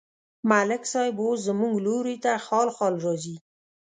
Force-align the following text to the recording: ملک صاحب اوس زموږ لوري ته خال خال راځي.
ملک 0.49 0.83
صاحب 0.91 1.15
اوس 1.23 1.39
زموږ 1.47 1.73
لوري 1.85 2.15
ته 2.23 2.31
خال 2.45 2.69
خال 2.77 2.93
راځي. 3.05 3.35